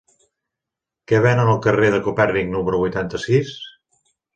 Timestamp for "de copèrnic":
1.99-2.53